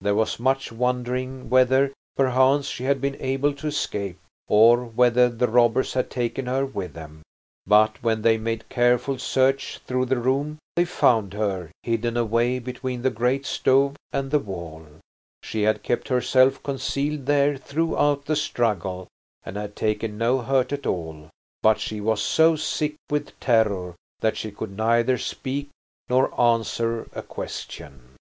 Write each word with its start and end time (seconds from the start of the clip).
There 0.00 0.14
was 0.14 0.38
much 0.38 0.70
wondering 0.70 1.50
whether, 1.50 1.92
perchance, 2.16 2.68
she 2.68 2.84
had 2.84 3.00
been 3.00 3.16
able 3.18 3.52
to 3.54 3.66
escape, 3.66 4.16
or 4.46 4.84
whether 4.84 5.28
the 5.28 5.48
robbers 5.48 5.94
had 5.94 6.08
taken 6.08 6.46
her 6.46 6.64
with 6.64 6.92
them. 6.92 7.22
But 7.66 8.00
when 8.00 8.22
they 8.22 8.38
made 8.38 8.68
careful 8.68 9.18
search 9.18 9.80
through 9.84 10.04
the 10.04 10.18
room 10.20 10.58
they 10.76 10.84
found 10.84 11.34
her 11.34 11.72
hidden 11.82 12.16
away 12.16 12.60
between 12.60 13.02
the 13.02 13.10
great 13.10 13.44
stove 13.44 13.96
and 14.12 14.30
the 14.30 14.38
wall. 14.38 14.86
She 15.42 15.62
had 15.62 15.82
kept 15.82 16.06
herself 16.06 16.62
concealed 16.62 17.26
there 17.26 17.56
throughout 17.56 18.26
the 18.26 18.36
struggle 18.36 19.08
and 19.44 19.56
had 19.56 19.74
taken 19.74 20.16
no 20.16 20.42
hurt 20.42 20.72
at 20.72 20.86
all, 20.86 21.28
but 21.60 21.80
she 21.80 22.00
was 22.00 22.22
so 22.22 22.54
sick 22.54 22.94
with 23.10 23.32
terror 23.40 23.96
that 24.20 24.36
she 24.36 24.52
could 24.52 24.76
neither 24.76 25.18
speak 25.18 25.70
nor 26.08 26.40
answer 26.40 27.08
a 27.14 27.22
question. 27.22 28.14